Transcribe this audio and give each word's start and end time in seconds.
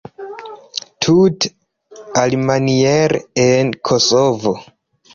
Tute 1.05 1.51
alimaniere 2.23 3.23
en 3.47 3.75
Kosovo. 3.93 4.61